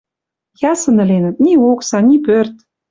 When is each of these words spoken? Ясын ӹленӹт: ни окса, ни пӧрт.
Ясын 0.71 0.97
ӹленӹт: 1.03 1.35
ни 1.43 1.53
окса, 1.71 1.97
ни 2.07 2.17
пӧрт. 2.25 2.55